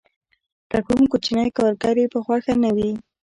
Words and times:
که 0.69 0.77
کوم 0.85 1.01
کوچنی 1.11 1.47
کارګر 1.57 1.95
یې 2.01 2.07
په 2.13 2.19
خوښه 2.25 2.53
نه 2.63 2.69
وي 2.75 2.91